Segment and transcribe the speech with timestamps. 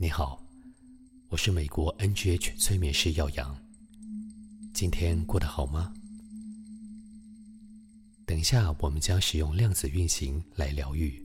[0.00, 0.40] 你好，
[1.28, 3.58] 我是美国 NGH 催眠师耀阳。
[4.72, 5.92] 今天过得好吗？
[8.24, 11.20] 等一下，我们将使用量子运行来疗愈，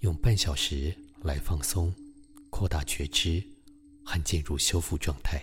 [0.00, 1.90] 用半小时来放松、
[2.50, 3.42] 扩大觉知
[4.04, 5.42] 和进入修复状态。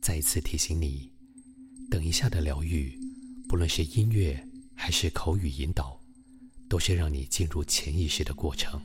[0.00, 1.12] 再一次提醒你，
[1.90, 2.98] 等一下的疗愈，
[3.46, 4.42] 不论是音乐
[4.74, 6.00] 还是口语引导，
[6.66, 8.80] 都是让你进入潜意识的过程。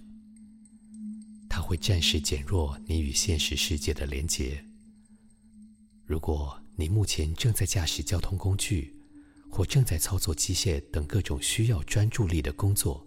[1.54, 4.64] 它会暂时减弱你与现实世界的连结。
[6.06, 8.96] 如果你目前正在驾驶交通工具，
[9.50, 13.06] 或正在操作机械等各种需要专注力的工作，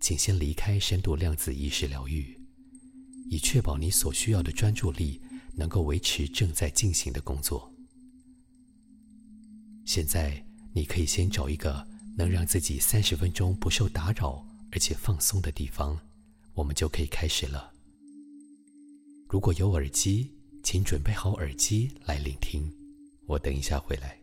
[0.00, 2.34] 请先离开深度量子意识疗愈，
[3.28, 5.20] 以确保你所需要的专注力
[5.54, 7.70] 能够维持正在进行的工作。
[9.84, 10.42] 现在，
[10.72, 16.00] 你可以先找一个能让自己三十分钟不受打扰而且放松的地方，
[16.54, 17.72] 我们就可以开始了。
[19.28, 20.30] 如果有耳机。
[20.62, 22.70] 请准备好耳机来聆听，
[23.24, 24.19] 我等一下回来。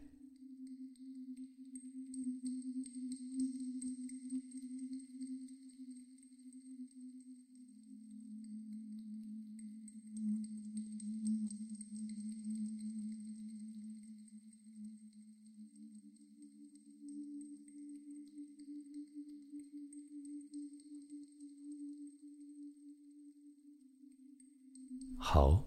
[25.18, 25.64] 好。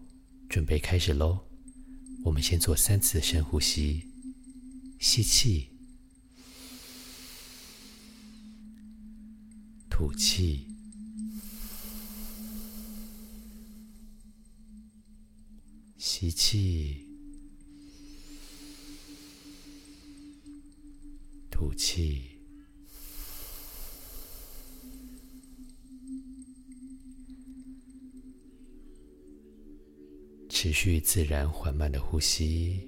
[0.48, 1.46] 准备开始喽！
[2.24, 4.02] 我们先做三次深呼吸，
[4.98, 5.68] 吸气，
[9.88, 10.66] 吐气，
[15.96, 17.06] 吸气，
[21.48, 22.29] 吐气。
[30.62, 32.78] 持续自然缓慢的呼吸。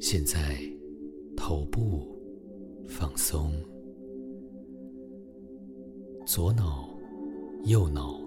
[0.00, 0.58] 现在，
[1.36, 2.20] 头部
[2.88, 3.52] 放松，
[6.26, 6.90] 左脑、
[7.62, 8.20] 右脑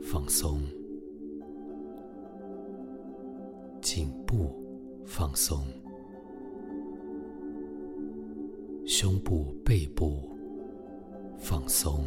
[0.00, 0.62] 放松，
[3.82, 4.48] 颈部
[5.04, 5.66] 放松，
[8.86, 10.20] 胸部、背部
[11.36, 12.04] 放松。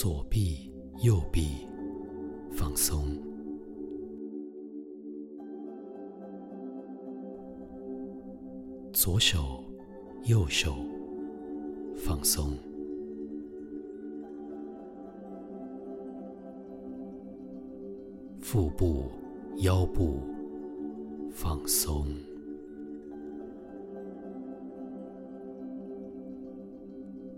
[0.00, 0.72] 左臂、
[1.02, 1.66] 右臂
[2.52, 3.20] 放松，
[8.92, 9.60] 左手、
[10.26, 10.76] 右手
[11.96, 12.52] 放松，
[18.40, 19.10] 腹部、
[19.56, 20.20] 腰部
[21.32, 22.06] 放松，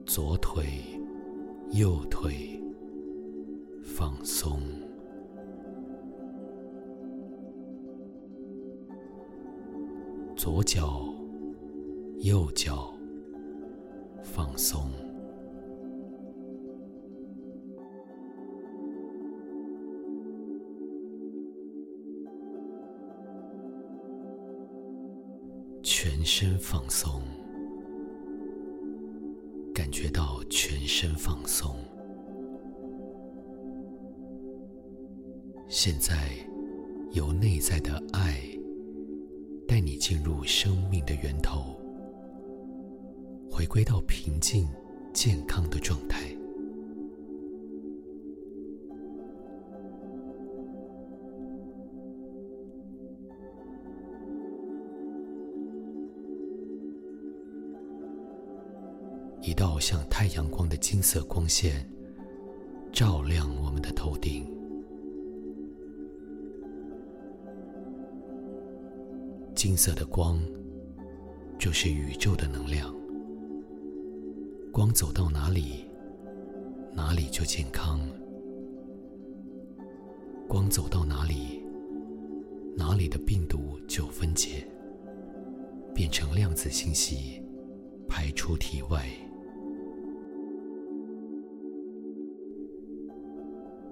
[0.05, 1.00] 左腿。
[1.73, 2.61] 右腿
[3.85, 4.61] 放松，
[10.37, 11.05] 左脚、
[12.23, 12.93] 右脚
[14.25, 14.91] 放松，
[25.85, 27.40] 全身放松。
[30.93, 31.77] 身放松。
[35.69, 36.31] 现在，
[37.13, 38.41] 由内在的爱
[39.69, 41.81] 带你进入生命的源头，
[43.49, 44.69] 回归到平静、
[45.13, 46.37] 健康的状态。
[59.81, 61.91] 像太阳光的金色光线，
[62.93, 64.47] 照亮我们的头顶。
[69.55, 70.39] 金色的光，
[71.59, 72.95] 就是宇宙的能量。
[74.73, 75.85] 光走到哪里，
[76.93, 77.99] 哪里就健康；
[80.47, 81.63] 光走到哪里，
[82.77, 84.67] 哪里的病毒就分解，
[85.95, 87.43] 变成量子信息，
[88.09, 89.09] 排出体外。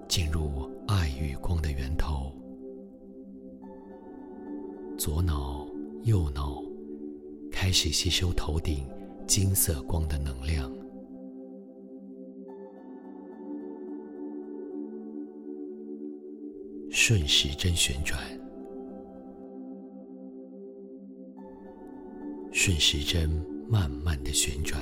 [0.09, 2.33] 进入爱与光的源头，
[4.97, 5.67] 左脑、
[6.03, 6.63] 右脑
[7.51, 8.87] 开始吸收头顶
[9.27, 10.67] 金色光的能量，
[16.89, 18.19] 顺时针旋转，
[22.51, 23.29] 顺时针
[23.69, 24.81] 慢慢的旋转，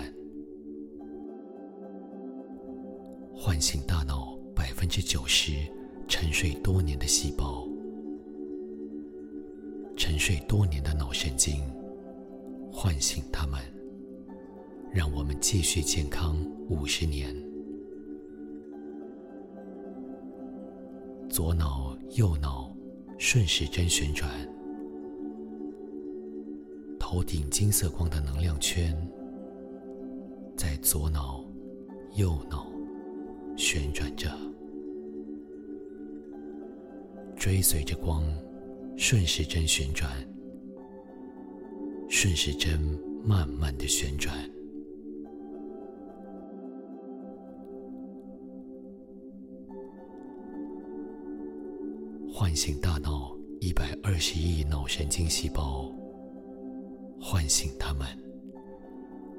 [3.35, 4.36] 唤醒大脑
[4.67, 5.53] 百分之九十
[6.09, 7.65] 沉睡多年的细胞，
[9.95, 11.63] 沉睡多年的脑神经，
[12.69, 13.61] 唤醒它们，
[14.91, 16.35] 让我们继续健康
[16.67, 17.33] 五十年。
[21.29, 22.75] 左脑、右脑
[23.17, 24.29] 顺时针旋转，
[26.99, 28.93] 头顶金色光的能量圈。
[30.57, 31.41] 在左脑、
[32.15, 32.67] 右脑
[33.55, 34.29] 旋转着，
[37.47, 38.25] 追随着光
[38.97, 40.11] 顺时针旋转，
[42.09, 42.77] 顺时针
[43.23, 44.35] 慢慢的旋转。
[52.29, 55.89] 唤醒大脑一百二十亿脑神经细胞，
[57.17, 58.05] 唤醒它们，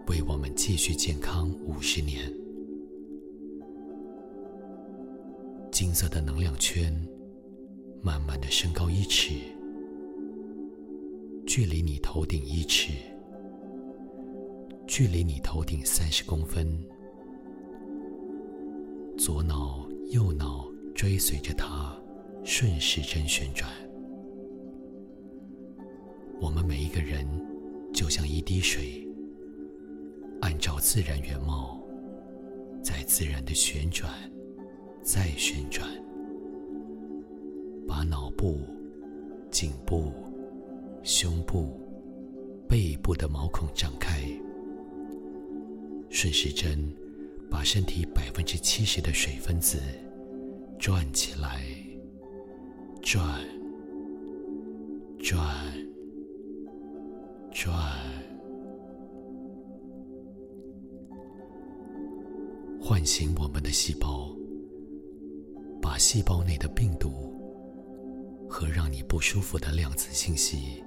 [0.07, 2.33] 为我们继续健康五十年。
[5.71, 6.91] 金色的能量圈
[8.03, 9.35] 慢慢的升高一尺，
[11.47, 12.93] 距离你头顶一尺，
[14.87, 16.67] 距离你头顶三十公分。
[19.17, 21.95] 左脑、右脑追随着它。
[22.45, 23.71] 顺时针旋转，
[26.41, 27.27] 我们每一个人
[27.93, 29.07] 就像一滴水，
[30.41, 31.79] 按照自然原貌，
[32.83, 34.11] 在自然的旋转，
[35.03, 35.87] 再旋转，
[37.89, 38.61] 把脑部、
[39.51, 40.13] 颈部、
[41.03, 41.81] 胸部、
[42.69, 44.21] 背部的毛孔张开，
[46.11, 46.95] 顺时针
[47.51, 49.79] 把身体百分之七十的水分子
[50.79, 51.65] 转起来。
[53.01, 53.25] 转，
[55.19, 55.43] 转，
[57.51, 57.73] 转，
[62.79, 64.29] 唤醒我们的细胞，
[65.81, 67.33] 把细胞内的病毒
[68.49, 70.83] 和让你不舒服的量子信息，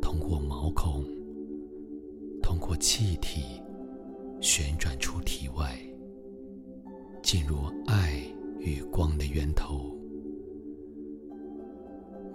[0.00, 1.04] 通过毛孔，
[2.42, 3.60] 通过气体
[4.40, 5.78] 旋转出体外，
[7.22, 8.22] 进入爱
[8.58, 9.94] 与光的源头。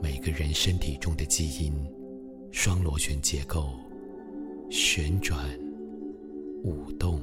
[0.02, 1.74] 每个人身体中的基因
[2.52, 3.72] 双螺旋结构
[4.70, 5.50] 旋转
[6.64, 7.22] 舞动，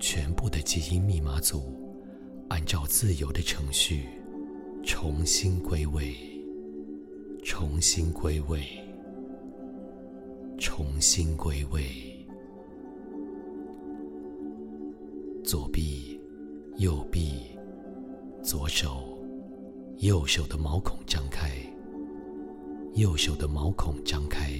[0.00, 1.72] 全部的基因密码组
[2.48, 4.08] 按照自由的程序
[4.90, 6.16] 重新归位，
[7.44, 8.62] 重新归位，
[10.58, 11.84] 重新归位。
[15.44, 16.18] 左臂，
[16.78, 17.42] 右臂，
[18.42, 19.14] 左手。
[19.98, 21.50] 右手的毛孔张开，
[22.94, 24.52] 右手的毛孔张开，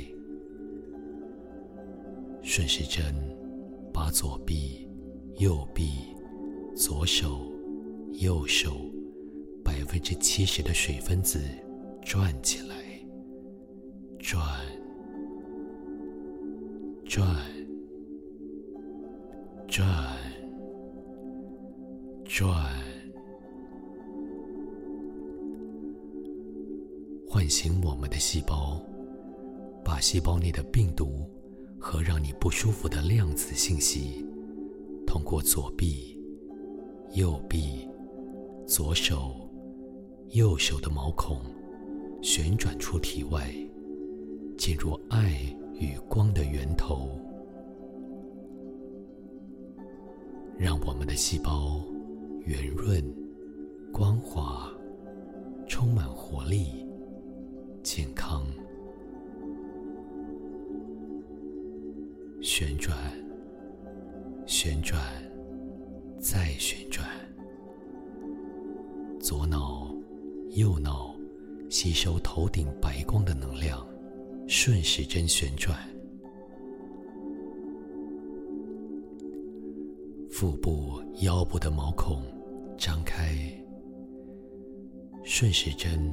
[2.43, 3.15] 顺时针
[3.95, 4.87] 把左臂、
[5.39, 5.89] 右臂、
[6.77, 7.51] 左手、
[8.21, 8.73] 右手
[9.69, 11.43] 百分之七十的水分子
[12.03, 12.75] 转起来，
[14.19, 14.43] 转，
[17.05, 17.27] 转，
[19.69, 19.87] 转，
[22.25, 22.49] 转。
[27.29, 28.83] 唤醒我们的细胞，
[29.85, 31.29] 把细胞内的病毒
[31.79, 34.27] 和让你不舒服的量子信息，
[35.07, 36.19] 通过左臂、
[37.13, 37.87] 右臂、
[38.67, 39.48] 左手、
[40.33, 41.39] 右手的毛孔
[42.21, 43.51] 旋转出体外，
[44.59, 45.33] 进入爱
[45.81, 47.19] 与光的源头，
[50.59, 51.81] 让我们的细胞
[52.45, 53.03] 圆润、
[53.91, 54.71] 光滑、
[55.67, 56.87] 充满活力。
[57.83, 58.45] 健康，
[62.43, 62.95] 旋转，
[64.47, 65.01] 旋转，
[66.19, 67.09] 再旋转。
[69.21, 69.78] 左脑、
[70.59, 71.15] 右脑
[71.71, 73.87] 吸收头顶白光的能量，
[74.49, 75.79] 顺时针旋转。
[80.29, 82.25] 腹部、腰部的毛孔
[82.77, 83.39] 张开，
[85.23, 86.13] 顺时针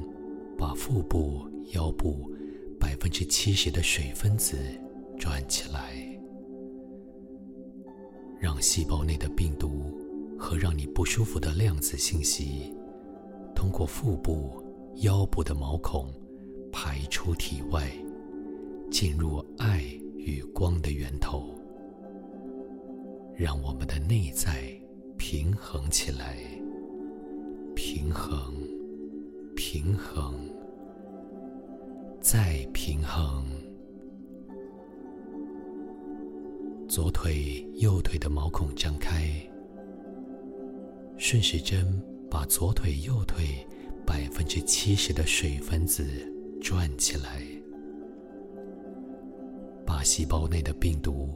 [0.56, 1.44] 把腹部。
[1.72, 2.30] 腰部
[2.78, 4.56] 百分之七十的水分子
[5.18, 5.96] 转起来，
[8.38, 9.92] 让细胞内的病毒
[10.38, 12.72] 和让你不舒服的量子信息，
[13.56, 14.62] 通过腹部、
[14.96, 16.12] 腰部的毛孔
[16.70, 17.90] 排出体外，
[18.90, 19.82] 进入爱
[20.18, 21.58] 与光的源头，
[23.34, 24.70] 让我们的内在
[25.16, 26.36] 平衡起来，
[27.74, 28.54] 平衡，
[29.56, 30.34] 平衡，
[32.20, 33.46] 再平衡。
[36.86, 39.28] 左腿、右腿的毛孔张开，
[41.16, 43.66] 顺时针把左腿、右腿
[44.06, 46.04] 百分之七十的水分子
[46.60, 47.42] 转起来，
[49.84, 51.30] 把细胞内的病毒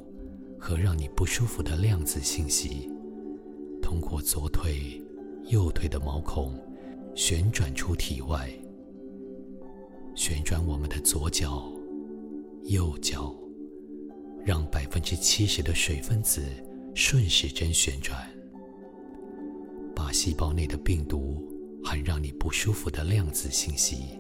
[0.59, 2.91] 和让你不舒服的量子信息，
[3.81, 5.03] 通过左腿、
[5.47, 6.55] 右腿的毛孔。
[7.13, 8.49] 旋转出体外，
[10.15, 11.71] 旋转我们的左脚、
[12.63, 13.35] 右脚，
[14.45, 16.41] 让百分之七十的水分子
[16.95, 18.17] 顺时针旋转，
[20.01, 21.47] 把细胞内的病毒
[21.85, 24.19] 和让你不舒服的量子信息，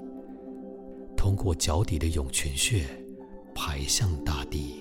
[1.16, 2.84] 通过脚底的涌泉穴
[3.54, 4.74] 排向大地，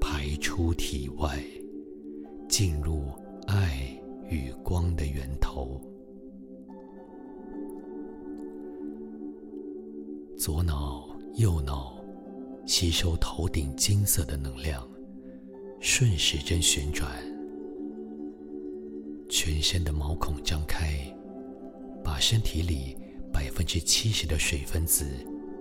[0.00, 1.44] 排出体外，
[2.48, 3.04] 进入
[3.48, 3.94] 爱
[4.30, 5.78] 与光的源头。
[10.38, 12.02] 左脑、右脑
[12.64, 14.88] 吸收头顶金色的能量，
[15.80, 17.10] 顺时针旋转，
[19.30, 20.92] 全身的毛孔张开，
[22.02, 22.96] 把身体里
[23.32, 25.06] 百分之七十的水分子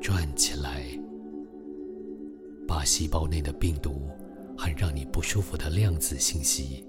[0.02, 0.84] 转起来，
[2.68, 4.10] 把细胞内的病毒
[4.58, 6.84] 和让你不舒服的量子信息，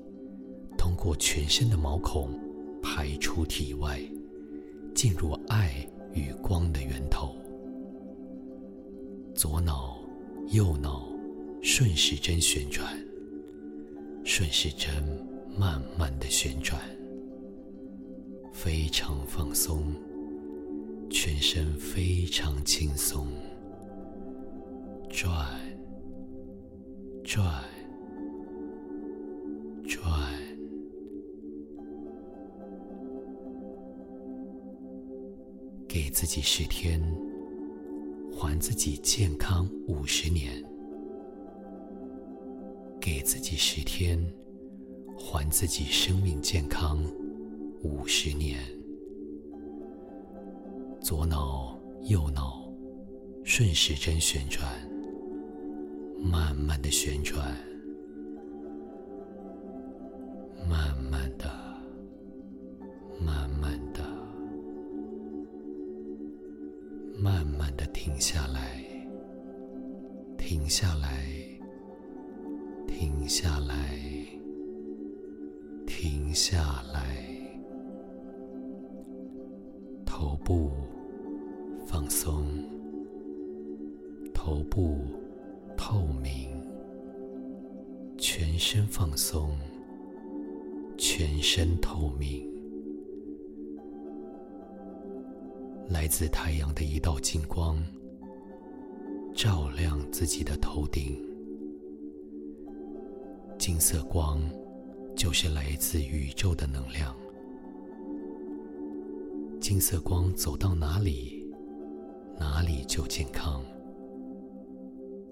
[0.79, 2.31] 通过全身的毛孔
[2.83, 4.01] 排出体外，
[4.95, 7.37] 进入爱与光的源头。
[9.35, 9.99] 左脑、
[10.49, 11.07] 右脑
[11.63, 12.99] 顺时针旋转，
[14.25, 14.91] 顺时针
[15.59, 16.81] 慢慢的旋转，
[18.53, 19.95] 非常放松，
[21.11, 23.27] 全身非常轻松，
[25.09, 25.31] 转、
[27.23, 27.45] 转、
[29.87, 30.11] 转，
[35.87, 37.01] 给自己十天。
[38.33, 40.65] 还自己健康五十年，
[42.99, 44.19] 给自己十天，
[45.23, 46.99] 还自己生命健康
[47.83, 48.59] 五十年。
[51.03, 52.73] 左脑、右脑
[53.45, 54.67] 顺时针旋转，
[56.19, 57.55] 慢慢的旋转，
[60.69, 61.51] 慢慢的，
[63.21, 64.01] 慢慢的。
[67.23, 68.83] 慢慢的停下来，
[70.39, 71.27] 停下来，
[72.89, 74.01] 停下来，
[76.31, 77.17] 停下来。
[80.07, 80.71] 头部
[81.85, 82.47] 放松，
[84.33, 84.99] 头部
[85.77, 86.49] 透明，
[88.17, 89.59] 全身放松，
[90.97, 92.49] 全身透明。
[95.89, 97.83] 来自太阳的一道金光，
[99.35, 101.21] 照亮自己的头顶。
[103.59, 104.41] 金色光
[105.21, 107.15] 就是来自宇宙的能量。
[109.61, 111.47] 金色光走到哪里，
[112.39, 113.63] 哪里就健康。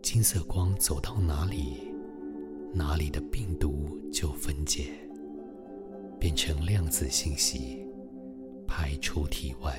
[0.02, 1.90] 金色光走到哪里，
[2.74, 4.90] 哪里的病毒就分解，
[6.20, 7.82] 变成量子信息，
[8.66, 9.74] 排出体外。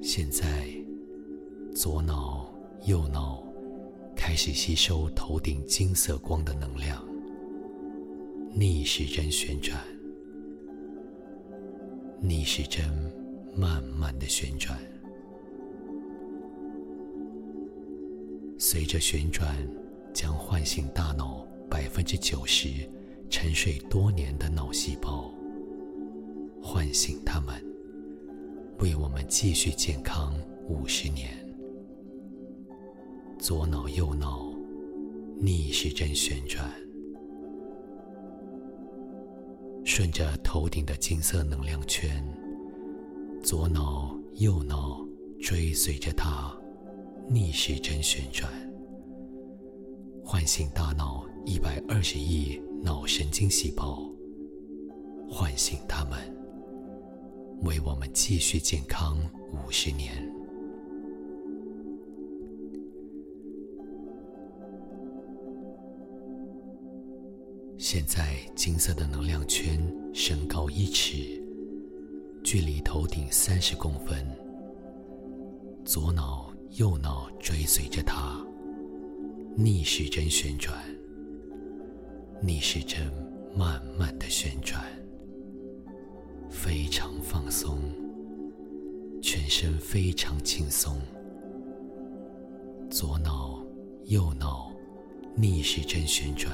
[0.00, 0.68] 现在，
[1.74, 2.48] 左脑、
[2.86, 3.42] 右脑
[4.14, 7.04] 开始吸收头顶金色光的能量，
[8.56, 9.76] 逆时针旋转，
[12.20, 12.84] 逆时针
[13.52, 14.78] 慢慢的旋转，
[18.56, 19.56] 随着旋转，
[20.12, 22.68] 将唤醒大脑百分之九十
[23.28, 25.34] 沉睡多年的脑细胞，
[26.62, 27.60] 唤醒他们。
[28.78, 30.32] 为我们继续健康
[30.68, 31.28] 五十年。
[33.36, 34.54] 左脑右脑
[35.40, 36.70] 逆时针旋转，
[39.96, 42.20] 顺着头顶的金色能量圈，
[43.44, 44.98] 左脑右脑
[45.40, 46.52] 追随着它
[47.28, 48.50] 逆时针旋转，
[50.24, 54.02] 唤醒大脑一百二十亿脑神经细胞，
[55.30, 56.18] 唤醒它们。
[57.62, 59.16] 为我们继续健康
[59.52, 60.28] 五十年。
[67.86, 69.78] 现在，金色的能量圈
[70.14, 71.38] 升高一尺，
[72.42, 74.26] 距离头顶三十公分。
[75.84, 78.42] 左脑、右脑追随着它，
[79.54, 80.82] 逆时针旋转，
[82.40, 83.12] 逆时针
[83.54, 84.82] 慢慢的旋转。
[86.48, 87.82] 非常放松，
[89.20, 90.98] 全身非常轻松，
[92.88, 93.62] 左脑、
[94.06, 94.72] 右脑
[95.36, 96.50] 逆时针旋转，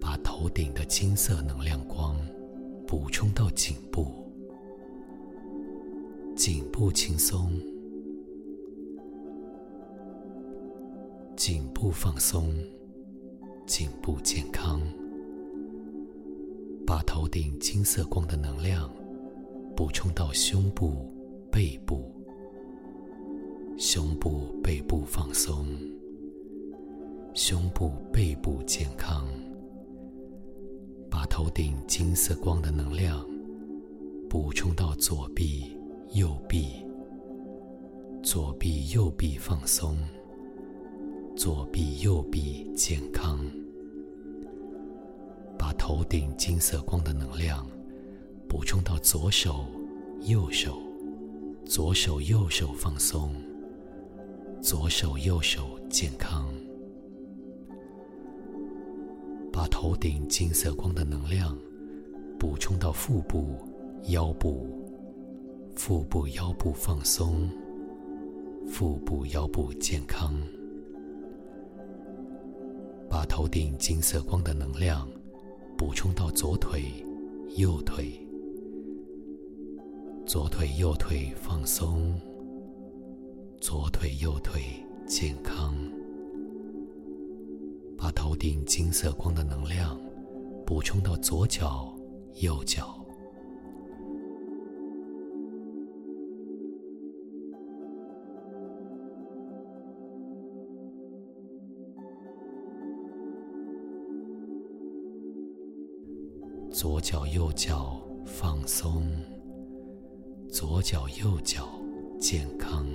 [0.00, 2.16] 把头顶的金色能量光
[2.86, 4.06] 补充到颈部，
[6.36, 7.50] 颈部轻松，
[11.36, 12.54] 颈部放松，
[13.66, 14.80] 颈部健康。
[16.86, 18.90] 把头顶金色光的能量
[19.76, 21.12] 补充到胸部、
[21.52, 22.10] 背部，
[23.76, 25.66] 胸部、背部放松，
[27.34, 29.28] 胸部、背部健康。
[31.10, 33.26] 把头顶金色光的能量
[34.28, 35.76] 补充到左臂、
[36.12, 36.84] 右臂，
[38.22, 39.96] 左臂、右臂放松，
[41.36, 43.44] 左臂、右臂健康。
[45.58, 47.66] 把头顶金色光的能量
[48.48, 49.64] 补充到左手、
[50.22, 50.78] 右手，
[51.64, 53.34] 左手、右手放松，
[54.60, 56.48] 左手、右手健康。
[59.58, 61.58] 把头顶金色光的能量
[62.38, 63.56] 补充到腹部、
[64.04, 64.68] 腰部，
[65.74, 67.50] 腹部、腰部放松，
[68.68, 70.32] 腹部、腰部健康。
[73.10, 75.08] 把头顶金色光的能量。
[75.76, 76.84] 补充到左腿、
[77.56, 78.12] 右腿，
[80.24, 82.14] 左腿、右腿放松，
[83.60, 84.62] 左腿、右腿
[85.04, 85.74] 健康。
[88.28, 89.98] 头顶金色光的能量
[90.66, 91.96] 补充到左脚、
[92.42, 93.02] 右脚。
[106.70, 109.10] 左脚、右脚放松，
[110.50, 111.66] 左脚、右脚
[112.20, 112.86] 健康。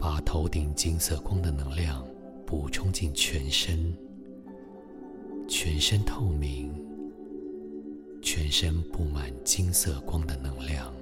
[0.00, 2.02] 把头顶金色光的能量
[2.46, 3.92] 补充进全身，
[5.48, 6.72] 全身透明，
[8.22, 10.92] 全身布满金色光的能量，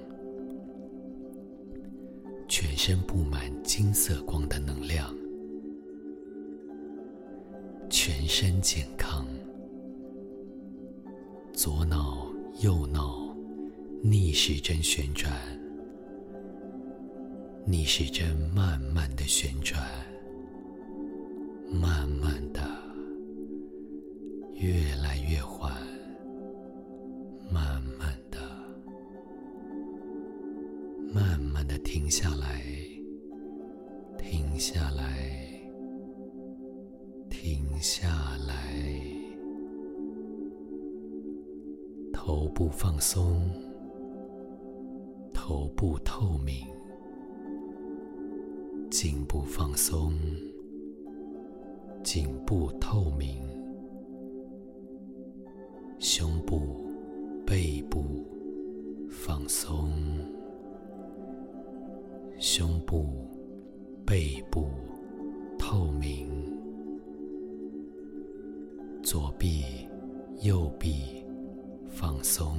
[2.47, 5.13] 全身布满金色光的能量，
[7.89, 9.27] 全身健康。
[11.53, 12.27] 左脑、
[12.61, 13.35] 右脑
[14.01, 15.31] 逆时针旋转，
[17.65, 19.79] 逆时针慢慢的旋转，
[21.71, 22.61] 慢慢的，
[24.53, 25.71] 越来越缓，
[27.51, 28.39] 慢慢的，
[31.13, 32.61] 慢慢的停下来，
[34.17, 35.61] 停下来，
[37.29, 38.53] 停下来。
[42.13, 43.49] 头部放松，
[45.33, 46.65] 头部透明，
[48.89, 50.13] 颈部放松，
[52.03, 53.41] 颈部透明，
[55.99, 56.85] 胸部、
[57.45, 58.03] 背部
[59.09, 59.89] 放松，
[62.37, 63.27] 胸部、
[64.05, 64.67] 背部
[65.57, 66.29] 透明，
[69.01, 69.63] 左臂、
[70.41, 71.23] 右臂。
[71.95, 72.57] 放松，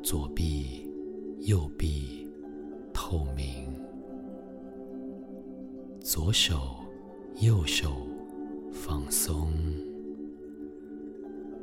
[0.00, 0.88] 左臂、
[1.40, 2.24] 右臂
[2.94, 3.67] 透明，
[6.10, 6.54] 左手、
[7.38, 7.92] 右手
[8.72, 9.52] 放松，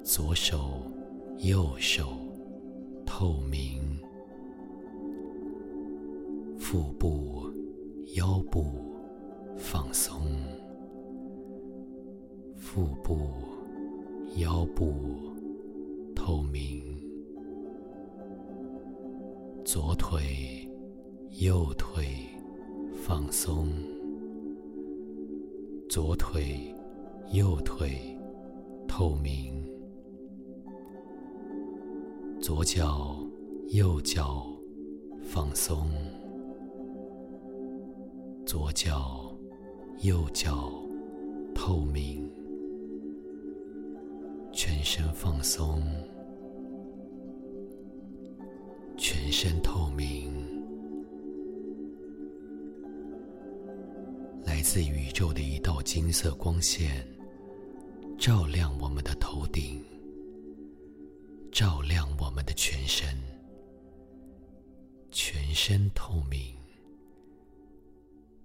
[0.04, 0.84] 左手、
[1.40, 2.06] 右手
[3.08, 3.82] 透明，
[6.60, 7.50] 腹部、
[8.16, 8.66] 腰部
[9.58, 10.22] 放松，
[12.56, 13.32] 腹部。
[14.36, 14.94] 腰部
[16.14, 16.84] 透明，
[19.64, 20.70] 左腿、
[21.40, 22.28] 右腿
[22.94, 23.70] 放松，
[25.96, 26.76] 左腿、
[27.32, 28.20] 右腿
[28.86, 29.64] 透明，
[32.42, 33.16] 左脚、
[33.70, 34.46] 右脚
[35.22, 35.88] 放松，
[38.46, 39.34] 左脚、
[40.02, 40.70] 右脚
[41.56, 42.30] 透明。
[44.52, 45.82] 全身放松，
[48.98, 49.75] 全身透
[54.76, 57.08] 自宇宙的一道金色光线，
[58.20, 59.82] 照亮我们的头顶，
[61.50, 63.18] 照亮我们的全身，
[65.12, 66.54] 全身透明，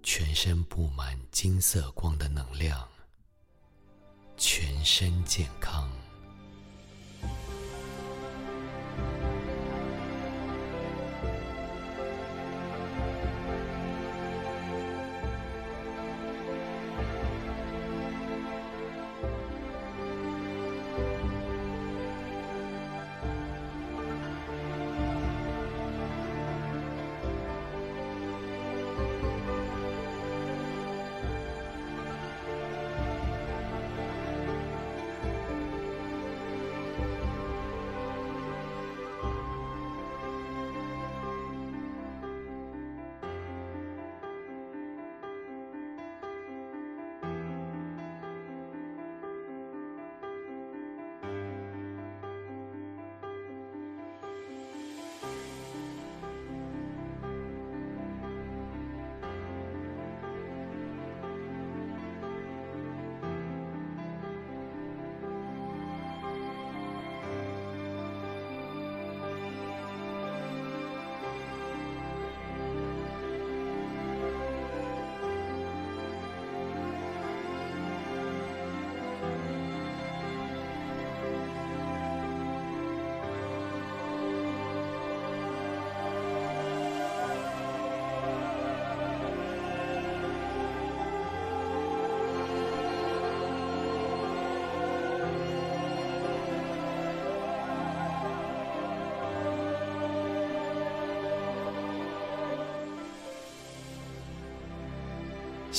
[0.03, 2.87] 全身布满金色光的能量，
[4.37, 5.91] 全身健康。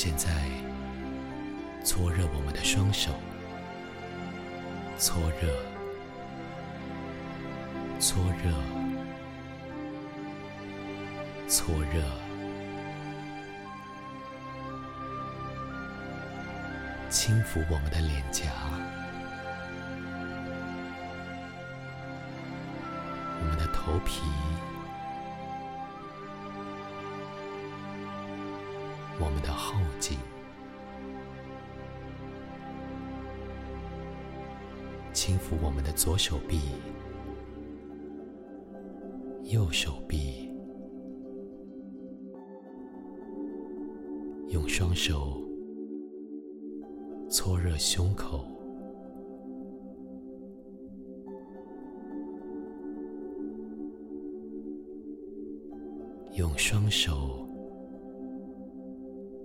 [0.05, 0.29] 现在，
[1.85, 3.13] 搓热我们的双手，
[4.99, 5.49] 搓热，
[8.01, 8.51] 搓热，
[11.47, 12.03] 搓热，
[17.09, 18.51] 轻抚我们的脸颊，
[23.39, 24.23] 我们的头皮。
[29.25, 30.19] 我们的后颈，
[35.13, 36.59] 轻抚我们的左手臂、
[39.45, 40.51] 右手臂，
[44.49, 45.41] 用双手
[47.31, 48.45] 搓热胸口，
[56.35, 57.42] 用双手。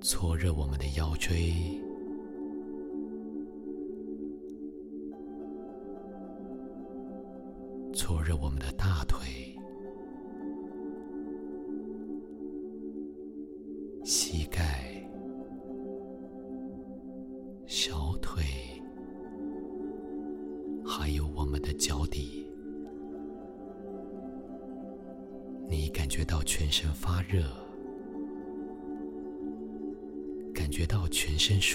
[0.09, 1.53] 搓热我们的腰椎，
[7.93, 9.46] 搓热我们的大腿、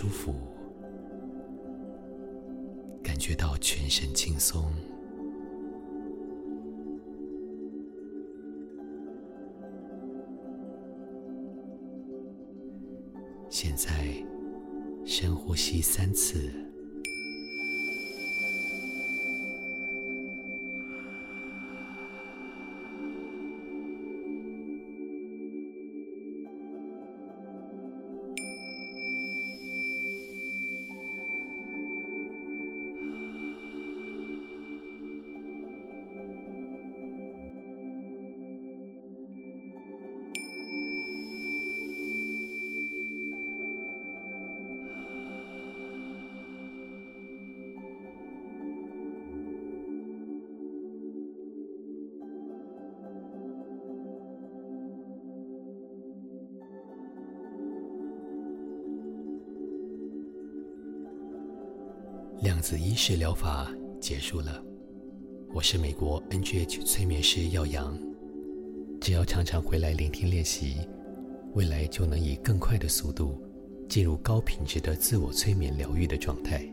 [0.02, 0.34] 舒服，
[3.04, 4.64] 感觉到全身轻松。
[13.48, 14.12] 现在
[15.04, 16.61] 深呼吸三次。
[62.42, 64.60] 量子意识疗法结束了。
[65.54, 67.96] 我是美国 NGH 催眠师耀阳。
[69.00, 70.78] 只要常常回来聆听练习，
[71.54, 73.40] 未来就能以更快的速度
[73.88, 76.68] 进入高品质的自我催眠疗愈的状态。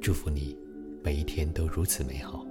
[0.00, 0.56] 祝福你，
[1.02, 2.46] 每一天都如此美好。